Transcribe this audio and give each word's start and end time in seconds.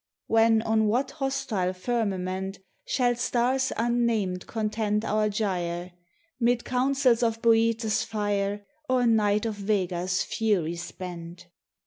When, 0.25 0.63
on 0.63 0.87
what 0.87 1.11
hostile 1.11 1.73
firmament, 1.73 2.57
Shall 2.87 3.13
stars 3.17 3.71
unnamed 3.77 4.47
contend 4.47 5.05
our 5.05 5.29
gyre, 5.29 5.91
'Mid 6.39 6.65
councils 6.65 7.21
of 7.21 7.39
Bootes' 7.43 8.03
fire, 8.03 8.65
Or 8.89 9.05
night 9.05 9.45
of 9.45 9.53
Vega's 9.53 10.23
fury 10.23 10.75
spent? 10.77 11.49